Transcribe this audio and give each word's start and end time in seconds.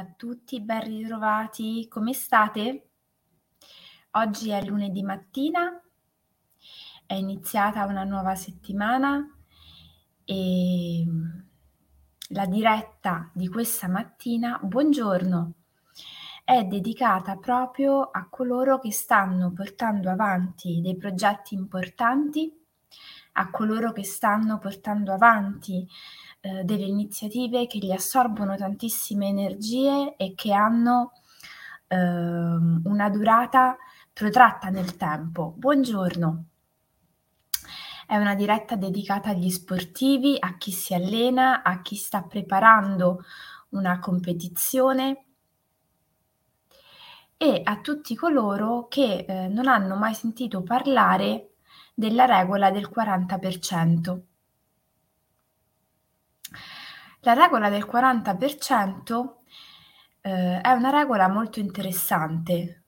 a 0.00 0.14
tutti, 0.16 0.60
ben 0.62 0.82
ritrovati. 0.82 1.86
Come 1.88 2.14
state? 2.14 2.88
Oggi 4.12 4.48
è 4.48 4.64
lunedì 4.64 5.02
mattina, 5.02 5.78
è 7.04 7.14
iniziata 7.14 7.84
una 7.84 8.04
nuova 8.04 8.34
settimana 8.34 9.22
e 10.24 11.04
la 12.28 12.46
diretta 12.46 13.30
di 13.34 13.48
questa 13.48 13.88
mattina, 13.88 14.58
buongiorno, 14.62 15.52
è 16.44 16.64
dedicata 16.64 17.36
proprio 17.36 18.00
a 18.00 18.26
coloro 18.28 18.78
che 18.78 18.92
stanno 18.92 19.52
portando 19.52 20.08
avanti 20.08 20.80
dei 20.80 20.96
progetti 20.96 21.54
importanti, 21.54 22.50
a 23.32 23.50
coloro 23.50 23.92
che 23.92 24.04
stanno 24.04 24.58
portando 24.58 25.12
avanti 25.12 25.86
eh, 26.40 26.64
delle 26.64 26.86
iniziative 26.86 27.66
che 27.66 27.78
gli 27.78 27.92
assorbono 27.92 28.56
tantissime 28.56 29.28
energie 29.28 30.16
e 30.16 30.34
che 30.34 30.52
hanno 30.52 31.12
eh, 31.86 31.96
una 31.96 33.10
durata 33.10 33.76
protratta 34.12 34.68
nel 34.68 34.96
tempo. 34.96 35.54
Buongiorno. 35.56 36.44
È 38.06 38.16
una 38.16 38.34
diretta 38.34 38.74
dedicata 38.74 39.30
agli 39.30 39.50
sportivi, 39.50 40.36
a 40.38 40.56
chi 40.56 40.72
si 40.72 40.94
allena, 40.94 41.62
a 41.62 41.80
chi 41.82 41.94
sta 41.94 42.22
preparando 42.22 43.22
una 43.70 43.98
competizione 44.00 45.24
e 47.36 47.60
a 47.62 47.80
tutti 47.80 48.14
coloro 48.16 48.88
che 48.88 49.24
eh, 49.26 49.48
non 49.48 49.68
hanno 49.68 49.96
mai 49.96 50.14
sentito 50.14 50.62
parlare 50.62 51.52
della 51.94 52.24
regola 52.24 52.70
del 52.70 52.90
40%. 52.92 54.29
La 57.20 57.34
regola 57.34 57.68
del 57.68 57.84
40% 57.84 59.34
eh, 60.22 60.60
è 60.60 60.70
una 60.72 60.90
regola 60.90 61.28
molto 61.28 61.60
interessante 61.60 62.84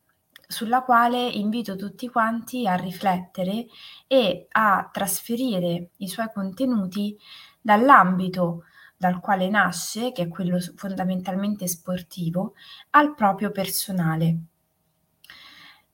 sulla 0.47 0.83
quale 0.83 1.19
invito 1.29 1.77
tutti 1.77 2.09
quanti 2.09 2.67
a 2.67 2.75
riflettere 2.75 3.67
e 4.07 4.47
a 4.51 4.89
trasferire 4.93 5.91
i 5.99 6.09
suoi 6.09 6.31
contenuti 6.33 7.19
dall'ambito 7.61 8.65
dal 8.97 9.19
quale 9.21 9.49
nasce, 9.49 10.13
che 10.13 10.23
è 10.23 10.29
quello 10.29 10.59
fondamentalmente 10.77 11.67
sportivo, 11.67 12.55
al 12.91 13.15
proprio 13.15 13.51
personale. 13.51 14.52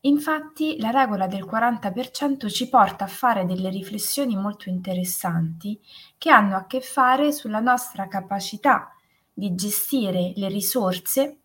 Infatti 0.03 0.79
la 0.79 0.91
regola 0.91 1.27
del 1.27 1.45
40% 1.45 2.49
ci 2.49 2.69
porta 2.69 3.05
a 3.05 3.09
fare 3.09 3.45
delle 3.45 3.69
riflessioni 3.69 4.37
molto 4.37 4.69
interessanti 4.69 5.81
che 6.17 6.31
hanno 6.31 6.57
a 6.57 6.67
che 6.67 6.81
fare 6.81 7.33
sulla 7.33 7.59
nostra 7.59 8.07
capacità 8.07 8.95
di 9.33 9.57
gestire 9.57 10.33
le 10.37 10.49
risorse, 10.49 11.39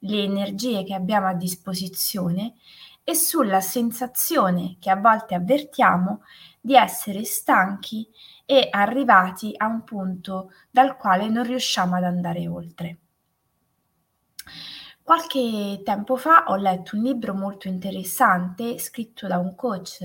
le 0.00 0.22
energie 0.22 0.84
che 0.84 0.92
abbiamo 0.92 1.28
a 1.28 1.34
disposizione 1.34 2.56
e 3.02 3.14
sulla 3.14 3.62
sensazione 3.62 4.76
che 4.78 4.90
a 4.90 4.96
volte 4.96 5.34
avvertiamo 5.34 6.22
di 6.60 6.74
essere 6.74 7.24
stanchi 7.24 8.06
e 8.44 8.68
arrivati 8.70 9.54
a 9.56 9.66
un 9.66 9.82
punto 9.82 10.50
dal 10.70 10.96
quale 10.96 11.28
non 11.28 11.44
riusciamo 11.44 11.96
ad 11.96 12.04
andare 12.04 12.48
oltre. 12.48 12.98
Qualche 15.04 15.82
tempo 15.84 16.16
fa 16.16 16.44
ho 16.48 16.56
letto 16.56 16.96
un 16.96 17.02
libro 17.02 17.34
molto 17.34 17.68
interessante 17.68 18.78
scritto 18.78 19.26
da 19.26 19.36
un 19.36 19.54
coach 19.54 19.98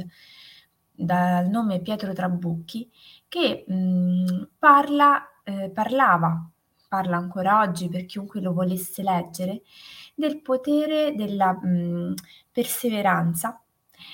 dal 0.91 1.47
nome 1.47 1.79
Pietro 1.81 2.11
Trabucchi 2.13 2.91
che 3.29 3.63
mh, 3.65 3.73
mhmm, 3.73 4.49
parla, 4.59 5.25
eh, 5.45 5.69
parlava, 5.69 6.45
parla 6.89 7.15
ancora 7.15 7.61
oggi 7.61 7.87
per 7.87 8.05
chiunque 8.05 8.41
lo 8.41 8.51
volesse 8.51 9.01
leggere, 9.01 9.61
del 10.15 10.41
potere 10.41 11.15
della 11.15 11.53
mh, 11.53 11.67
mhmm, 11.69 12.13
perseveranza 12.51 13.61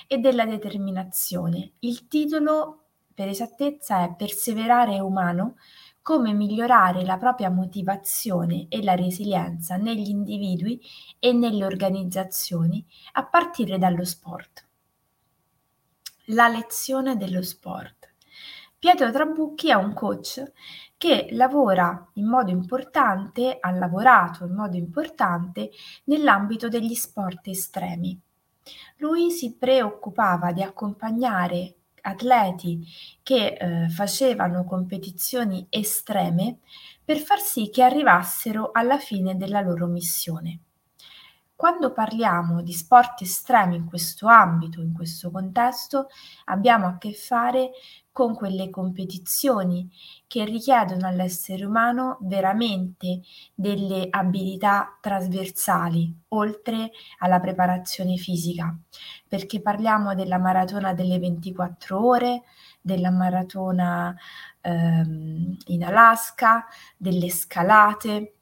e 0.06 0.18
della 0.18 0.46
determinazione. 0.46 1.72
Il 1.80 2.06
titolo, 2.06 2.84
per 3.12 3.26
esattezza, 3.28 4.04
è 4.04 4.14
Perseverare 4.14 5.00
umano, 5.00 5.56
come 6.06 6.32
migliorare 6.32 7.04
la 7.04 7.16
propria 7.16 7.50
motivazione 7.50 8.66
e 8.68 8.80
la 8.80 8.94
resilienza 8.94 9.74
negli 9.74 10.08
individui 10.08 10.80
e 11.18 11.32
nelle 11.32 11.64
organizzazioni 11.64 12.86
a 13.14 13.26
partire 13.26 13.76
dallo 13.76 14.04
sport. 14.04 14.68
La 16.26 16.46
lezione 16.46 17.16
dello 17.16 17.42
sport. 17.42 18.14
Pietro 18.78 19.10
Trabucchi 19.10 19.70
è 19.70 19.74
un 19.74 19.94
coach 19.94 20.52
che 20.96 21.26
lavora 21.32 22.08
in 22.12 22.28
modo 22.28 22.52
importante, 22.52 23.56
ha 23.58 23.72
lavorato 23.72 24.44
in 24.44 24.54
modo 24.54 24.76
importante 24.76 25.70
nell'ambito 26.04 26.68
degli 26.68 26.94
sport 26.94 27.48
estremi. 27.48 28.16
Lui 28.98 29.32
si 29.32 29.56
preoccupava 29.56 30.52
di 30.52 30.62
accompagnare 30.62 31.74
atleti 32.06 32.86
che 33.22 33.56
eh, 33.58 33.88
facevano 33.88 34.64
competizioni 34.64 35.66
estreme 35.68 36.58
per 37.04 37.18
far 37.18 37.38
sì 37.38 37.70
che 37.70 37.82
arrivassero 37.82 38.70
alla 38.72 38.98
fine 38.98 39.36
della 39.36 39.60
loro 39.60 39.86
missione. 39.86 40.60
Quando 41.56 41.90
parliamo 41.90 42.60
di 42.60 42.74
sport 42.74 43.22
estremi 43.22 43.76
in 43.76 43.86
questo 43.86 44.26
ambito, 44.26 44.82
in 44.82 44.92
questo 44.92 45.30
contesto, 45.30 46.08
abbiamo 46.44 46.86
a 46.86 46.98
che 46.98 47.14
fare 47.14 47.70
con 48.12 48.34
quelle 48.34 48.68
competizioni 48.68 49.90
che 50.26 50.44
richiedono 50.44 51.06
all'essere 51.06 51.64
umano 51.64 52.18
veramente 52.20 53.22
delle 53.54 54.06
abilità 54.10 54.98
trasversali, 55.00 56.14
oltre 56.28 56.90
alla 57.20 57.40
preparazione 57.40 58.16
fisica, 58.16 58.76
perché 59.26 59.62
parliamo 59.62 60.14
della 60.14 60.38
maratona 60.38 60.92
delle 60.92 61.18
24 61.18 62.06
ore, 62.06 62.42
della 62.82 63.10
maratona 63.10 64.14
ehm, 64.60 65.56
in 65.68 65.84
Alaska, 65.84 66.66
delle 66.98 67.30
scalate, 67.30 68.35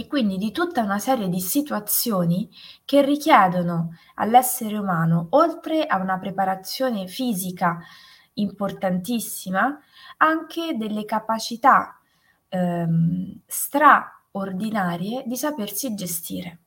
e 0.00 0.06
quindi 0.06 0.38
di 0.38 0.50
tutta 0.50 0.82
una 0.82 0.98
serie 0.98 1.28
di 1.28 1.40
situazioni 1.40 2.48
che 2.86 3.02
richiedono 3.02 3.98
all'essere 4.14 4.78
umano, 4.78 5.26
oltre 5.30 5.84
a 5.86 5.98
una 5.98 6.18
preparazione 6.18 7.06
fisica 7.06 7.78
importantissima, 8.34 9.78
anche 10.16 10.74
delle 10.78 11.04
capacità 11.04 12.00
ehm, 12.48 13.40
straordinarie 13.44 15.24
di 15.26 15.36
sapersi 15.36 15.94
gestire. 15.94 16.58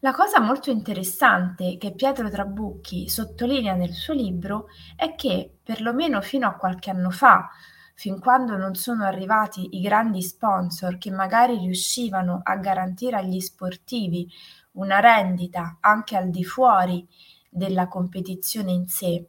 La 0.00 0.12
cosa 0.12 0.38
molto 0.38 0.70
interessante 0.70 1.78
che 1.78 1.94
Pietro 1.94 2.30
Trabucchi 2.30 3.08
sottolinea 3.08 3.74
nel 3.74 3.92
suo 3.92 4.14
libro 4.14 4.66
è 4.94 5.16
che, 5.16 5.58
perlomeno 5.64 6.20
fino 6.20 6.46
a 6.46 6.54
qualche 6.54 6.90
anno 6.90 7.10
fa, 7.10 7.50
fin 7.96 8.20
quando 8.20 8.58
non 8.58 8.74
sono 8.74 9.04
arrivati 9.04 9.78
i 9.78 9.80
grandi 9.80 10.20
sponsor 10.20 10.98
che 10.98 11.10
magari 11.10 11.56
riuscivano 11.56 12.40
a 12.42 12.56
garantire 12.56 13.16
agli 13.16 13.40
sportivi 13.40 14.30
una 14.72 15.00
rendita 15.00 15.78
anche 15.80 16.14
al 16.14 16.28
di 16.28 16.44
fuori 16.44 17.08
della 17.48 17.88
competizione 17.88 18.70
in 18.72 18.86
sé. 18.86 19.28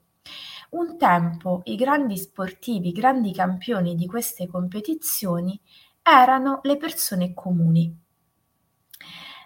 Un 0.72 0.97
tempo 0.97 1.61
i 1.63 1.75
grandi 1.75 2.17
sportivi, 2.17 2.89
i 2.89 2.91
grandi 2.91 3.31
campioni 3.31 3.95
di 3.95 4.06
queste 4.06 4.47
competizioni 4.47 5.57
erano 6.03 6.59
le 6.63 6.75
persone 6.75 7.33
comuni. 7.33 7.97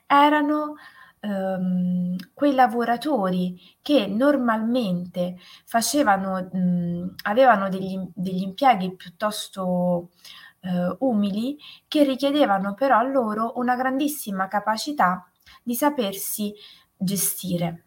Erano 0.08 0.78
ehm, 1.22 2.16
quei 2.34 2.54
lavoratori 2.54 3.60
che 3.82 4.08
normalmente 4.08 5.38
facevano, 5.66 6.50
mh, 6.52 7.16
avevano 7.24 7.70
degli, 7.70 7.98
degli 8.14 8.42
impieghi 8.42 8.96
piuttosto 8.96 10.10
eh, 10.62 10.96
umili 11.00 11.58
che 11.88 12.04
richiedevano 12.04 12.74
però 12.74 12.98
a 12.98 13.04
loro 13.04 13.54
una 13.56 13.76
grandissima 13.76 14.48
capacità 14.48 15.26
di 15.64 15.76
sapersi 15.76 16.54
gestire. 16.98 17.86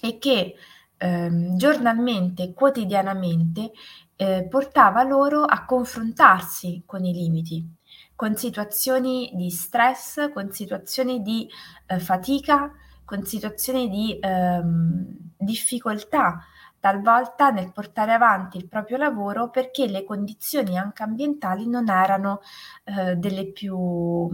E 0.00 0.18
che 0.18 0.54
ehm, 0.96 1.56
giornalmente, 1.56 2.52
quotidianamente, 2.52 3.70
eh, 4.16 4.46
portava 4.48 5.02
loro 5.04 5.42
a 5.44 5.64
confrontarsi 5.64 6.82
con 6.86 7.04
i 7.04 7.12
limiti 7.12 7.66
con 8.14 8.36
situazioni 8.36 9.32
di 9.34 9.50
stress, 9.50 10.32
con 10.32 10.52
situazioni 10.52 11.22
di 11.22 11.48
eh, 11.86 11.98
fatica, 11.98 12.72
con 13.04 13.24
situazioni 13.24 13.88
di 13.88 14.18
ehm, 14.20 15.06
difficoltà 15.36 16.44
talvolta 16.82 17.50
nel 17.50 17.70
portare 17.72 18.12
avanti 18.12 18.56
il 18.56 18.66
proprio 18.66 18.96
lavoro 18.96 19.50
perché 19.50 19.86
le 19.86 20.02
condizioni 20.02 20.76
anche 20.76 21.04
ambientali 21.04 21.68
non 21.68 21.88
erano 21.88 22.40
eh, 22.84 23.14
delle 23.14 23.52
più 23.52 24.28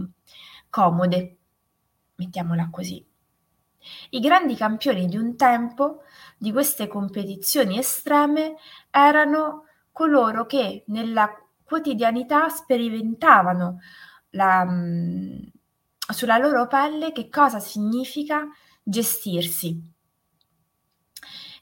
comode, 0.69 1.37
mettiamola 2.15 2.69
così. 2.71 3.05
I 4.09 4.19
grandi 4.19 4.55
campioni 4.55 5.07
di 5.07 5.15
un 5.15 5.35
tempo 5.35 6.01
di 6.37 6.51
queste 6.51 6.87
competizioni 6.87 7.77
estreme 7.77 8.55
erano 8.89 9.65
coloro 9.91 10.45
che 10.45 10.83
nella 10.87 11.29
quotidianità 11.69 12.49
sperimentavano 12.49 13.79
la, 14.31 14.65
mhmm, 14.65 15.51
sulla 16.11 16.39
loro 16.39 16.65
pelle 16.65 17.11
che 17.11 17.29
cosa 17.29 17.59
significa 17.59 18.47
gestirsi. 18.81 19.79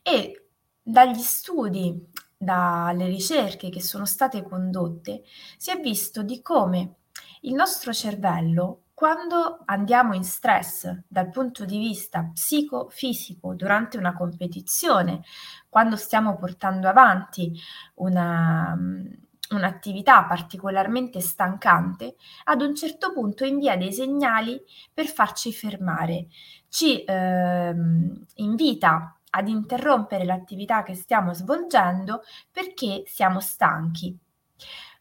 E 0.01 0.47
dagli 0.81 1.19
studi, 1.19 2.09
dalle 2.37 3.07
ricerche 3.07 3.69
che 3.69 3.81
sono 3.81 4.05
state 4.05 4.43
condotte, 4.43 5.23
si 5.57 5.71
è 5.71 5.79
visto 5.81 6.23
di 6.23 6.41
come 6.41 6.95
il 7.41 7.53
nostro 7.53 7.91
cervello, 7.91 8.83
quando 8.93 9.61
andiamo 9.65 10.15
in 10.15 10.23
stress 10.23 11.03
dal 11.07 11.29
punto 11.29 11.65
di 11.65 11.77
vista 11.77 12.31
psicofisico 12.33 13.53
durante 13.53 13.97
una 13.97 14.13
competizione, 14.13 15.21
quando 15.69 15.95
stiamo 15.97 16.35
portando 16.35 16.87
avanti 16.87 17.53
una, 17.95 18.75
un'attività 19.49 20.25
particolarmente 20.25 21.19
stancante, 21.21 22.15
ad 22.45 22.61
un 22.61 22.75
certo 22.75 23.13
punto 23.13 23.45
invia 23.45 23.77
dei 23.77 23.93
segnali 23.93 24.61
per 24.93 25.07
farci 25.07 25.53
fermare, 25.53 26.27
ci 26.69 27.03
ehm, 27.05 28.25
invita 28.35 29.17
ad 29.29 29.47
interrompere 29.47 30.25
l'attività 30.25 30.83
che 30.83 30.95
stiamo 30.95 31.33
svolgendo 31.33 32.23
perché 32.51 33.03
siamo 33.05 33.39
stanchi. 33.39 34.17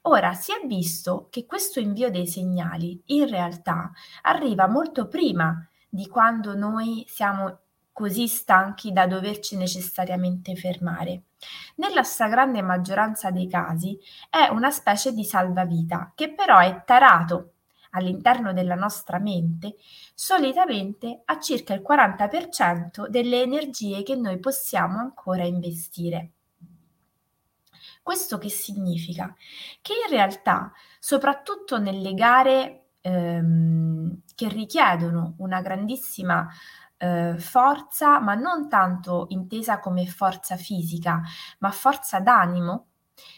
Ora 0.02 0.34
si 0.34 0.52
è 0.52 0.66
visto 0.66 1.26
che 1.30 1.46
questo 1.46 1.80
invio 1.80 2.10
dei 2.10 2.26
segnali 2.26 3.02
in 3.06 3.28
realtà 3.28 3.90
arriva 4.22 4.68
molto 4.68 5.08
prima 5.08 5.68
di 5.88 6.06
quando 6.06 6.54
noi 6.54 7.04
siamo 7.08 7.65
così 7.96 8.28
stanchi 8.28 8.92
da 8.92 9.06
doverci 9.06 9.56
necessariamente 9.56 10.54
fermare. 10.54 11.22
Nella 11.76 12.02
stragrande 12.02 12.60
maggioranza 12.60 13.30
dei 13.30 13.48
casi 13.48 13.98
è 14.28 14.48
una 14.50 14.70
specie 14.70 15.14
di 15.14 15.24
salvavita 15.24 16.12
che 16.14 16.34
però 16.34 16.58
è 16.58 16.82
tarato 16.84 17.52
all'interno 17.92 18.52
della 18.52 18.74
nostra 18.74 19.18
mente 19.18 19.76
solitamente 20.14 21.22
a 21.24 21.40
circa 21.40 21.72
il 21.72 21.82
40% 21.82 23.08
delle 23.08 23.40
energie 23.40 24.02
che 24.02 24.14
noi 24.14 24.38
possiamo 24.40 24.98
ancora 24.98 25.44
investire. 25.44 26.32
Questo 28.02 28.36
che 28.36 28.50
significa? 28.50 29.34
Che 29.80 29.92
in 30.06 30.14
realtà, 30.14 30.70
soprattutto 31.00 31.78
nelle 31.78 32.12
gare 32.12 32.88
ehm, 33.00 34.20
che 34.34 34.48
richiedono 34.50 35.36
una 35.38 35.62
grandissima 35.62 36.46
eh, 36.98 37.34
forza, 37.38 38.20
ma 38.20 38.34
non 38.34 38.68
tanto 38.68 39.26
intesa 39.30 39.78
come 39.80 40.06
forza 40.06 40.56
fisica, 40.56 41.22
ma 41.58 41.70
forza 41.70 42.20
d'animo, 42.20 42.88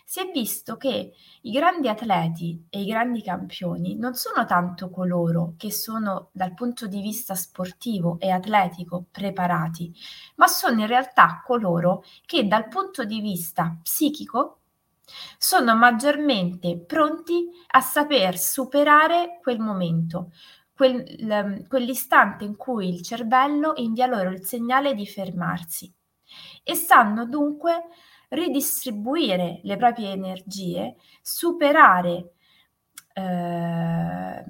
si 0.05 0.21
è 0.21 0.31
visto 0.33 0.77
che 0.77 1.13
i 1.43 1.51
grandi 1.53 1.89
atleti 1.89 2.67
e 2.69 2.81
i 2.81 2.87
grandi 2.87 3.23
campioni 3.23 3.97
non 3.97 4.15
sono 4.15 4.45
tanto 4.45 4.91
coloro 4.91 5.55
che 5.57 5.71
sono 5.71 6.31
dal 6.33 6.55
punto 6.55 6.87
di 6.87 7.01
vista 7.01 7.35
sportivo 7.35 8.19
e 8.19 8.31
atletico 8.31 9.07
preparati, 9.11 9.95
ma 10.37 10.47
sono 10.49 10.81
in 10.81 10.87
realtà 10.87 11.43
coloro 11.45 12.03
che 12.25 12.49
dal 12.49 12.69
punto 12.69 13.05
di 13.05 13.21
vista 13.21 13.79
psichico 13.81 14.55
sono 15.39 15.75
maggiormente 15.75 16.79
pronti 16.79 17.49
a 17.69 17.81
saper 17.81 18.37
superare 18.37 19.39
quel 19.41 19.59
momento, 19.59 20.33
quel, 20.79 21.67
quell'istante 21.67 22.45
in 22.45 22.55
cui 22.55 22.89
il 22.89 23.03
cervello 23.03 23.73
invia 23.79 24.07
loro 24.07 24.31
il 24.31 24.45
segnale 24.45 24.95
di 24.95 25.09
fermarsi 25.09 25.93
e 26.63 26.75
sanno 26.77 27.27
dunque 27.27 27.87
ridistribuire 28.29 29.59
le 29.65 29.77
proprie 29.77 30.13
energie, 30.13 30.95
superare 31.21 32.35
eh, 33.13 34.45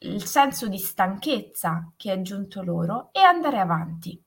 il 0.00 0.24
senso 0.24 0.66
di 0.66 0.78
stanchezza 0.78 1.92
che 1.96 2.12
è 2.12 2.20
giunto 2.22 2.64
loro 2.64 3.10
e 3.12 3.20
andare 3.20 3.60
avanti. 3.60 4.20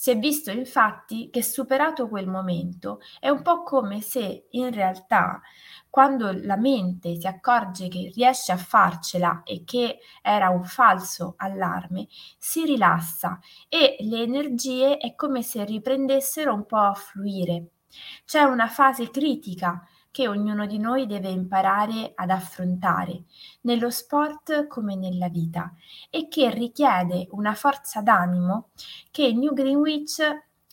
Si 0.00 0.12
è 0.12 0.16
visto 0.16 0.52
infatti 0.52 1.28
che 1.28 1.42
superato 1.42 2.06
quel 2.08 2.28
momento 2.28 3.00
è 3.18 3.30
un 3.30 3.42
po' 3.42 3.64
come 3.64 4.00
se 4.00 4.46
in 4.50 4.72
realtà 4.72 5.40
quando 5.90 6.30
la 6.30 6.56
mente 6.56 7.16
si 7.18 7.26
accorge 7.26 7.88
che 7.88 8.12
riesce 8.14 8.52
a 8.52 8.56
farcela 8.56 9.42
e 9.42 9.64
che 9.64 9.98
era 10.22 10.50
un 10.50 10.62
falso 10.62 11.34
allarme, 11.38 12.06
si 12.38 12.64
rilassa 12.64 13.40
e 13.68 13.96
le 13.98 14.22
energie 14.22 14.98
è 14.98 15.16
come 15.16 15.42
se 15.42 15.64
riprendessero 15.64 16.54
un 16.54 16.64
po' 16.64 16.76
a 16.76 16.94
fluire. 16.94 17.70
C'è 18.24 18.42
una 18.42 18.68
fase 18.68 19.10
critica 19.10 19.84
che 20.18 20.26
ognuno 20.26 20.66
di 20.66 20.78
noi 20.80 21.06
deve 21.06 21.28
imparare 21.28 22.10
ad 22.16 22.30
affrontare, 22.30 23.22
nello 23.60 23.88
sport 23.88 24.66
come 24.66 24.96
nella 24.96 25.28
vita, 25.28 25.72
e 26.10 26.26
che 26.26 26.50
richiede 26.50 27.28
una 27.30 27.54
forza 27.54 28.00
d'animo 28.00 28.70
che 29.12 29.32
New 29.32 29.54
Greenwich 29.54 30.18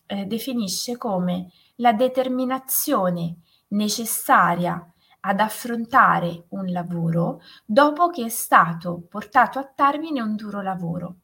eh, 0.07 0.25
definisce 0.25 0.97
come 0.97 1.51
la 1.75 1.94
determinazione 1.94 3.42
necessaria 3.68 4.83
ad 5.19 5.39
affrontare 5.39 6.45
un 6.50 6.65
lavoro 6.71 7.39
dopo 7.63 8.09
che 8.09 8.25
è 8.25 8.30
stato 8.30 9.06
portato 9.07 9.59
a 9.59 9.71
termine 9.75 10.21
un 10.21 10.36
duro 10.36 10.63
lavoro. 10.63 11.18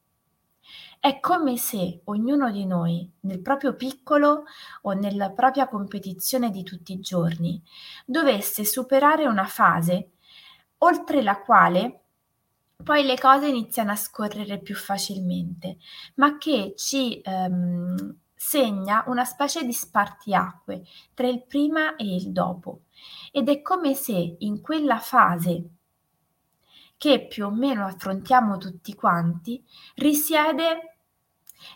È 1.03 1.19
come 1.19 1.57
se 1.57 2.01
ognuno 2.03 2.51
di 2.51 2.63
noi, 2.68 3.12
nel 3.21 3.42
proprio 3.42 3.75
piccolo 3.75 4.44
o 4.83 4.92
nella 4.92 5.31
propria 5.31 5.68
competizione 5.68 6.51
di 6.51 6.62
tutti 6.62 6.94
i 6.94 7.00
giorni, 7.00 7.59
dovesse 8.06 8.63
superare 8.63 9.25
una 9.25 9.45
fase 9.45 10.12
oltre 10.77 11.24
la 11.24 11.42
quale 11.42 12.01
poi 12.83 13.01
le 13.03 13.18
cose 13.18 13.48
iniziano 13.48 13.89
a 13.89 13.95
scorrere 13.95 14.59
più 14.59 14.75
facilmente, 14.75 15.77
ma 16.18 16.38
che 16.38 16.75
ci 16.77 17.19
ehm, 17.19 18.18
segna 18.36 19.04
una 19.07 19.25
specie 19.25 19.65
di 19.65 19.74
spartiacque 19.74 20.83
tra 21.15 21.27
il 21.27 21.44
prima 21.47 21.95
e 21.95 22.13
il 22.13 22.31
dopo. 22.31 22.81
Ed 23.31 23.50
è 23.50 23.63
come 23.63 23.95
se 23.95 24.36
in 24.38 24.62
quella 24.62 25.00
fase 25.00 25.68
che 27.01 27.25
più 27.25 27.47
o 27.47 27.50
meno 27.50 27.88
affrontiamo 27.88 28.59
tutti 28.59 28.94
quanti, 28.94 29.65
risiede 29.95 30.91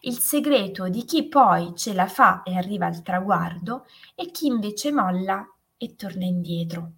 il 0.01 0.19
segreto 0.19 0.89
di 0.89 1.05
chi 1.05 1.27
poi 1.27 1.73
ce 1.75 1.93
la 1.93 2.07
fa 2.07 2.43
e 2.43 2.55
arriva 2.55 2.85
al 2.85 3.01
traguardo 3.01 3.85
e 4.15 4.31
chi 4.31 4.47
invece 4.47 4.91
molla 4.91 5.47
e 5.77 5.95
torna 5.95 6.25
indietro. 6.25 6.91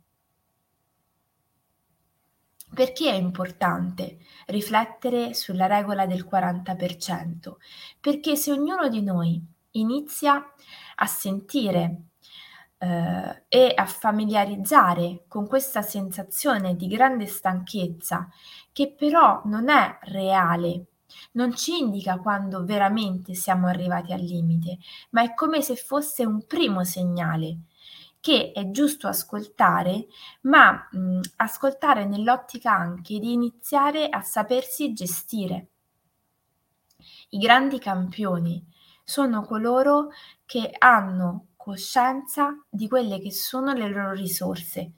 Perché 2.73 3.09
è 3.09 3.15
importante 3.15 4.19
riflettere 4.47 5.33
sulla 5.33 5.67
regola 5.67 6.05
del 6.05 6.27
40%? 6.29 7.55
Perché 7.99 8.35
se 8.35 8.51
ognuno 8.51 8.87
di 8.89 9.01
noi 9.01 9.41
inizia 9.71 10.43
a 10.95 11.05
sentire 11.05 12.01
eh, 12.77 13.43
e 13.47 13.71
a 13.73 13.85
familiarizzare 13.85 15.23
con 15.27 15.47
questa 15.47 15.81
sensazione 15.81 16.75
di 16.75 16.87
grande 16.87 17.25
stanchezza, 17.25 18.29
che 18.71 18.93
però 18.93 19.41
non 19.45 19.69
è 19.69 19.97
reale 20.03 20.85
non 21.33 21.55
ci 21.55 21.77
indica 21.77 22.17
quando 22.17 22.63
veramente 22.63 23.33
siamo 23.33 23.67
arrivati 23.67 24.13
al 24.13 24.21
limite, 24.21 24.77
ma 25.11 25.23
è 25.23 25.33
come 25.33 25.61
se 25.61 25.75
fosse 25.75 26.25
un 26.25 26.45
primo 26.45 26.83
segnale 26.83 27.59
che 28.19 28.51
è 28.51 28.71
giusto 28.71 29.07
ascoltare, 29.07 30.07
ma 30.41 30.87
mh, 30.91 31.19
ascoltare 31.37 32.05
nell'ottica 32.05 32.71
anche 32.71 33.19
di 33.19 33.31
iniziare 33.31 34.09
a 34.09 34.21
sapersi 34.21 34.91
gestire. 34.93 35.67
I 37.29 37.37
grandi 37.37 37.79
campioni 37.79 38.65
sono 39.03 39.43
coloro 39.43 40.09
che 40.45 40.69
hanno 40.77 41.47
coscienza 41.55 42.65
di 42.69 42.87
quelle 42.87 43.19
che 43.19 43.31
sono 43.31 43.73
le 43.73 43.87
loro 43.87 44.11
risorse 44.11 44.91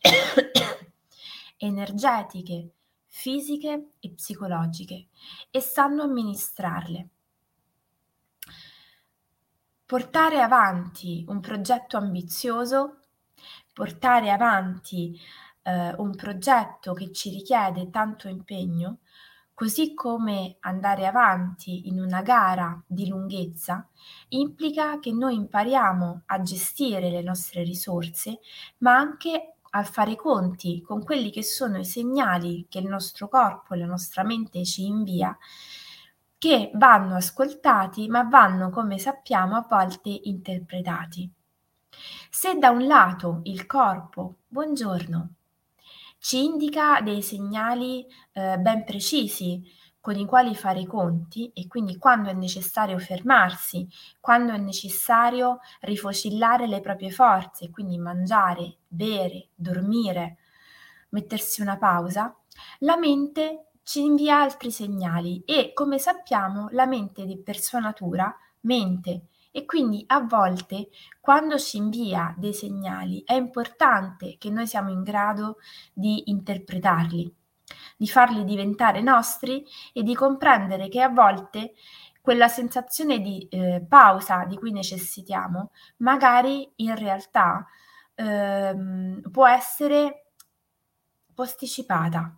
energetiche, 1.58 2.70
fisiche 3.14 3.90
e 4.00 4.10
psicologiche 4.12 5.08
e 5.50 5.60
sanno 5.60 6.02
amministrarle. 6.02 7.08
Portare 9.84 10.40
avanti 10.40 11.22
un 11.28 11.40
progetto 11.40 11.98
ambizioso, 11.98 13.00
portare 13.74 14.30
avanti 14.30 15.20
eh, 15.62 15.94
un 15.98 16.16
progetto 16.16 16.94
che 16.94 17.12
ci 17.12 17.28
richiede 17.28 17.90
tanto 17.90 18.28
impegno, 18.28 19.00
così 19.52 19.92
come 19.92 20.56
andare 20.60 21.06
avanti 21.06 21.88
in 21.88 22.00
una 22.00 22.22
gara 22.22 22.82
di 22.86 23.08
lunghezza, 23.08 23.86
implica 24.28 24.98
che 24.98 25.12
noi 25.12 25.34
impariamo 25.34 26.22
a 26.24 26.40
gestire 26.40 27.10
le 27.10 27.20
nostre 27.20 27.62
risorse, 27.62 28.40
ma 28.78 28.96
anche 28.96 29.56
a 29.74 29.84
fare 29.84 30.12
i 30.12 30.16
conti 30.16 30.82
con 30.82 31.02
quelli 31.02 31.30
che 31.30 31.42
sono 31.42 31.78
i 31.78 31.84
segnali 31.84 32.66
che 32.68 32.78
il 32.78 32.88
nostro 32.88 33.28
corpo 33.28 33.74
e 33.74 33.78
la 33.78 33.86
nostra 33.86 34.22
mente 34.22 34.64
ci 34.64 34.84
invia, 34.84 35.36
che 36.38 36.70
vanno 36.74 37.16
ascoltati, 37.16 38.08
ma 38.08 38.24
vanno, 38.24 38.70
come 38.70 38.98
sappiamo, 38.98 39.56
a 39.56 39.66
volte 39.68 40.10
interpretati. 40.24 41.30
Se 42.30 42.58
da 42.58 42.70
un 42.70 42.86
lato 42.86 43.40
il 43.44 43.66
corpo, 43.66 44.36
buongiorno, 44.48 45.34
ci 46.18 46.44
indica 46.44 47.00
dei 47.00 47.22
segnali 47.22 48.06
eh, 48.32 48.58
ben 48.58 48.84
precisi 48.84 49.62
con 50.02 50.16
i 50.16 50.26
quali 50.26 50.56
fare 50.56 50.80
i 50.80 50.86
conti 50.86 51.52
e 51.54 51.68
quindi 51.68 51.96
quando 51.96 52.28
è 52.28 52.32
necessario 52.32 52.98
fermarsi, 52.98 53.88
quando 54.18 54.52
è 54.52 54.58
necessario 54.58 55.60
rifocillare 55.82 56.66
le 56.66 56.80
proprie 56.80 57.12
forze, 57.12 57.70
quindi 57.70 57.98
mangiare, 57.98 58.78
bere, 58.88 59.50
dormire, 59.54 60.38
mettersi 61.10 61.62
una 61.62 61.78
pausa, 61.78 62.36
la 62.80 62.98
mente 62.98 63.68
ci 63.84 64.02
invia 64.02 64.40
altri 64.40 64.72
segnali 64.72 65.44
e 65.44 65.72
come 65.72 66.00
sappiamo 66.00 66.66
la 66.72 66.86
mente 66.86 67.24
di 67.24 67.40
per 67.40 67.60
sua 67.60 67.78
natura 67.78 68.36
mente 68.62 69.28
e 69.52 69.64
quindi 69.64 70.02
a 70.08 70.20
volte 70.20 70.88
quando 71.20 71.58
ci 71.58 71.76
invia 71.76 72.34
dei 72.36 72.54
segnali 72.54 73.22
è 73.24 73.34
importante 73.34 74.36
che 74.36 74.50
noi 74.50 74.66
siamo 74.66 74.90
in 74.90 75.04
grado 75.04 75.58
di 75.92 76.28
interpretarli 76.28 77.36
di 77.96 78.08
farli 78.08 78.44
diventare 78.44 79.00
nostri 79.00 79.64
e 79.92 80.02
di 80.02 80.14
comprendere 80.14 80.88
che 80.88 81.00
a 81.00 81.08
volte 81.08 81.74
quella 82.20 82.48
sensazione 82.48 83.18
di 83.18 83.46
eh, 83.50 83.84
pausa 83.86 84.44
di 84.44 84.56
cui 84.56 84.70
necessitiamo, 84.70 85.72
magari 85.98 86.70
in 86.76 86.94
realtà 86.94 87.66
ehm, 88.14 89.30
può 89.30 89.46
essere 89.48 90.26
posticipata. 91.34 92.36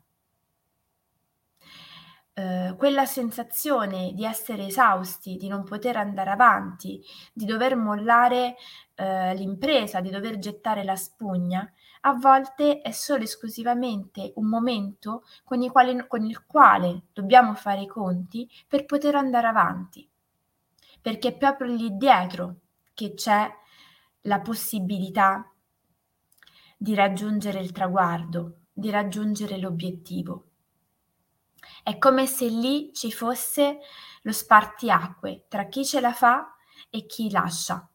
Eh, 2.36 2.74
quella 2.76 3.04
sensazione 3.04 4.12
di 4.12 4.24
essere 4.24 4.66
esausti, 4.66 5.36
di 5.36 5.48
non 5.48 5.62
poter 5.64 5.96
andare 5.96 6.30
avanti, 6.30 7.00
di 7.32 7.44
dover 7.44 7.76
mollare 7.76 8.56
eh, 8.94 9.34
l'impresa, 9.34 10.00
di 10.00 10.10
dover 10.10 10.38
gettare 10.38 10.82
la 10.82 10.96
spugna, 10.96 11.70
a 12.06 12.12
volte 12.12 12.80
è 12.80 12.90
solo 12.90 13.22
esclusivamente 13.22 14.32
un 14.36 14.46
momento 14.46 15.24
con, 15.42 15.62
i 15.62 15.68
quali, 15.68 16.06
con 16.06 16.24
il 16.24 16.44
quale 16.44 17.04
dobbiamo 17.12 17.54
fare 17.54 17.82
i 17.82 17.86
conti 17.86 18.48
per 18.68 18.84
poter 18.84 19.14
andare 19.14 19.46
avanti, 19.46 20.08
perché 21.00 21.28
è 21.28 21.36
proprio 21.36 21.72
lì 21.72 21.96
dietro 21.96 22.56
che 22.92 23.14
c'è 23.14 23.50
la 24.22 24.40
possibilità 24.40 25.50
di 26.76 26.94
raggiungere 26.94 27.60
il 27.60 27.72
traguardo, 27.72 28.58
di 28.72 28.90
raggiungere 28.90 29.56
l'obiettivo. 29.56 30.48
È 31.82 31.96
come 31.96 32.26
se 32.26 32.48
lì 32.48 32.92
ci 32.92 33.10
fosse 33.12 33.78
lo 34.22 34.32
spartiacque 34.32 35.46
tra 35.48 35.68
chi 35.68 35.86
ce 35.86 36.00
la 36.00 36.12
fa 36.12 36.54
e 36.90 37.06
chi 37.06 37.30
lascia. 37.30 37.88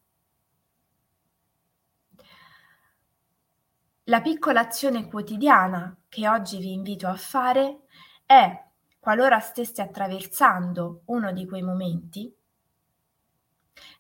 La 4.10 4.22
piccola 4.22 4.62
azione 4.62 5.08
quotidiana 5.08 5.96
che 6.10 6.28
oggi 6.28 6.58
vi 6.58 6.74
invito 6.74 7.08
a 7.08 7.14
fare 7.14 7.82
è, 8.26 8.66
qualora 8.98 9.40
steste 9.40 9.84
attraversando 9.84 11.04
uno 11.06 11.32
di 11.32 11.46
quei 11.46 11.62
momenti, 11.62 12.36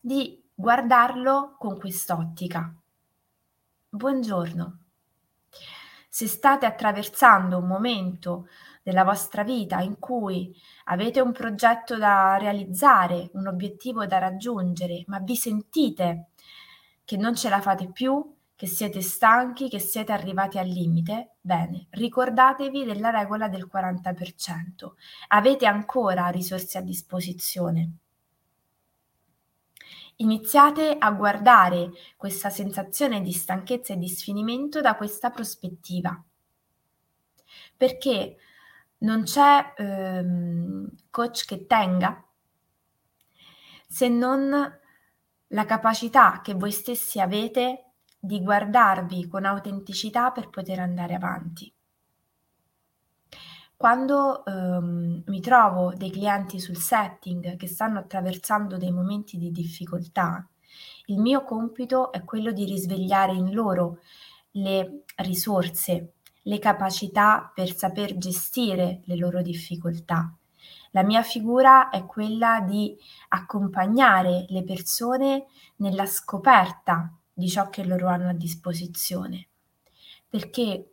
di 0.01 0.43
guardarlo 0.51 1.55
con 1.59 1.77
quest'ottica. 1.77 2.73
Buongiorno. 3.87 4.79
Se 6.09 6.27
state 6.27 6.65
attraversando 6.65 7.59
un 7.59 7.67
momento 7.67 8.47
della 8.81 9.03
vostra 9.03 9.43
vita 9.43 9.79
in 9.81 9.99
cui 9.99 10.51
avete 10.85 11.21
un 11.21 11.31
progetto 11.31 11.97
da 11.97 12.35
realizzare, 12.37 13.29
un 13.33 13.45
obiettivo 13.45 14.07
da 14.07 14.17
raggiungere, 14.17 15.03
ma 15.05 15.19
vi 15.19 15.35
sentite 15.35 16.29
che 17.05 17.15
non 17.15 17.35
ce 17.35 17.49
la 17.49 17.61
fate 17.61 17.91
più, 17.91 18.37
che 18.59 18.67
siete 18.67 19.01
stanchi, 19.01 19.69
che 19.69 19.79
siete 19.79 20.11
arrivati 20.11 20.57
al 20.57 20.67
limite, 20.67 21.35
bene, 21.39 21.87
ricordatevi 21.91 22.83
della 22.83 23.09
regola 23.09 23.47
del 23.47 23.69
40%. 23.73 24.95
Avete 25.29 25.65
ancora 25.65 26.27
risorse 26.27 26.77
a 26.77 26.81
disposizione. 26.81 27.91
Iniziate 30.17 30.93
a 30.99 31.09
guardare 31.13 31.91
questa 32.17 32.49
sensazione 32.49 33.21
di 33.21 33.31
stanchezza 33.31 33.93
e 33.93 33.97
di 33.97 34.09
sfinimento 34.09 34.81
da 34.81 34.97
questa 34.97 35.29
prospettiva. 35.29 36.21
Perché 37.77 38.35
non 38.97 39.23
c'è 39.23 39.73
ehm, 39.77 40.85
coach 41.09 41.45
che 41.45 41.65
tenga 41.65 42.21
se 43.87 44.09
non 44.09 44.77
la 45.47 45.65
capacità 45.65 46.41
che 46.43 46.55
voi 46.55 46.73
stessi 46.73 47.21
avete 47.21 47.85
di 48.19 48.41
guardarvi 48.41 49.27
con 49.27 49.45
autenticità 49.45 50.31
per 50.31 50.49
poter 50.49 50.79
andare 50.79 51.15
avanti. 51.15 51.71
Quando 53.77 54.43
ehm, 54.43 55.23
mi 55.25 55.39
trovo 55.39 55.93
dei 55.93 56.11
clienti 56.11 56.59
sul 56.59 56.75
setting 56.75 57.55
che 57.55 57.67
stanno 57.67 57.99
attraversando 57.99 58.75
dei 58.75 58.91
momenti 58.91 59.38
di 59.38 59.51
difficoltà, 59.51 60.45
il 61.05 61.19
mio 61.19 61.43
compito 61.45 62.11
è 62.11 62.25
quello 62.25 62.51
di 62.51 62.65
risvegliare 62.65 63.33
in 63.33 63.53
loro 63.53 63.99
le 64.51 65.03
risorse, 65.17 66.13
le 66.41 66.59
capacità 66.59 67.49
per 67.53 67.73
saper 67.73 68.17
gestire 68.17 69.01
le 69.05 69.15
loro 69.15 69.41
difficoltà. 69.41 70.35
La 70.91 71.03
mia 71.03 71.21
figura 71.21 71.89
è 71.89 72.05
quella 72.05 72.59
di 72.59 72.97
accompagnare 73.29 74.45
le 74.49 74.63
persone 74.63 75.45
nella 75.77 76.05
scoperta 76.05 77.18
di 77.39 77.50
ciò 77.50 77.69
che 77.69 77.84
loro 77.84 78.08
hanno 78.08 78.29
a 78.29 78.34
disposizione, 78.34 79.48
perché 80.27 80.91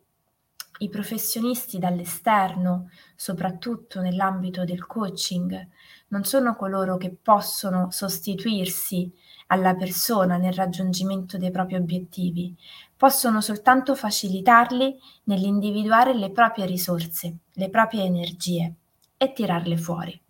i 0.79 0.89
professionisti 0.89 1.79
dall'esterno, 1.79 2.91
soprattutto 3.15 4.01
nell'ambito 4.01 4.65
del 4.65 4.87
coaching, 4.87 5.69
non 6.09 6.25
sono 6.25 6.55
coloro 6.55 6.97
che 6.97 7.11
possono 7.11 7.91
sostituirsi 7.91 9.11
alla 9.49 9.75
persona 9.75 10.37
nel 10.37 10.53
raggiungimento 10.53 11.39
dei 11.39 11.51
propri 11.51 11.77
obiettivi, 11.77 12.55
possono 12.97 13.41
soltanto 13.41 13.95
facilitarli 13.95 14.99
nell'individuare 15.25 16.15
le 16.15 16.31
proprie 16.31 16.67
risorse, 16.67 17.39
le 17.53 17.71
proprie 17.71 18.05
energie 18.05 18.75
e 19.17 19.33
tirarle 19.33 19.77
fuori. 19.77 20.21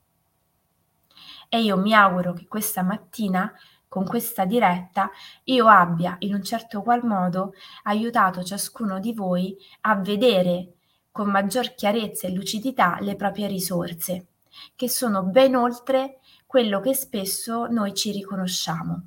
E 1.48 1.60
io 1.60 1.76
mi 1.76 1.92
auguro 1.92 2.32
che 2.32 2.46
questa 2.46 2.82
mattina 2.82 3.52
con 3.88 4.04
questa 4.04 4.44
diretta 4.44 5.10
io 5.44 5.68
abbia 5.68 6.16
in 6.20 6.34
un 6.34 6.42
certo 6.42 6.82
qual 6.82 7.04
modo 7.04 7.54
aiutato 7.84 8.42
ciascuno 8.42 8.98
di 8.98 9.12
voi 9.14 9.56
a 9.82 9.96
vedere 9.96 10.74
con 11.10 11.30
maggior 11.30 11.74
chiarezza 11.74 12.26
e 12.26 12.32
lucidità 12.32 12.98
le 13.00 13.16
proprie 13.16 13.46
risorse, 13.46 14.26
che 14.74 14.88
sono 14.88 15.22
ben 15.22 15.56
oltre 15.56 16.18
quello 16.44 16.80
che 16.80 16.94
spesso 16.94 17.66
noi 17.68 17.94
ci 17.94 18.12
riconosciamo. 18.12 19.06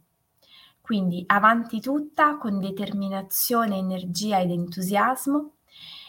Quindi 0.82 1.24
avanti 1.28 1.80
tutta 1.80 2.38
con 2.38 2.60
determinazione, 2.60 3.78
energia 3.78 4.40
ed 4.40 4.50
entusiasmo 4.50 5.58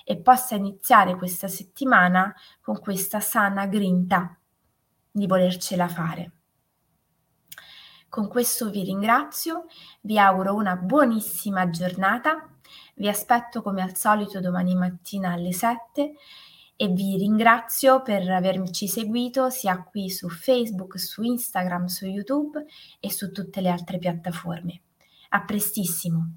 e 0.04 0.16
possa 0.16 0.54
iniziare 0.54 1.16
questa 1.16 1.48
settimana 1.48 2.34
con 2.62 2.80
questa 2.80 3.20
sana 3.20 3.66
grinta 3.66 4.34
di 5.10 5.26
volercela 5.26 5.86
fare. 5.86 6.39
Con 8.10 8.26
questo 8.26 8.70
vi 8.70 8.82
ringrazio, 8.82 9.66
vi 10.00 10.18
auguro 10.18 10.56
una 10.56 10.74
buonissima 10.74 11.70
giornata, 11.70 12.44
vi 12.96 13.08
aspetto 13.08 13.62
come 13.62 13.82
al 13.82 13.94
solito 13.94 14.40
domani 14.40 14.74
mattina 14.74 15.30
alle 15.30 15.52
7 15.52 16.14
e 16.74 16.88
vi 16.88 17.16
ringrazio 17.16 18.02
per 18.02 18.28
averci 18.28 18.88
seguito 18.88 19.48
sia 19.48 19.80
qui 19.84 20.10
su 20.10 20.28
Facebook, 20.28 20.98
su 20.98 21.22
Instagram, 21.22 21.84
su 21.84 22.06
YouTube 22.06 22.64
e 22.98 23.12
su 23.12 23.30
tutte 23.30 23.60
le 23.60 23.68
altre 23.68 23.98
piattaforme. 23.98 24.82
A 25.28 25.44
prestissimo! 25.44 26.32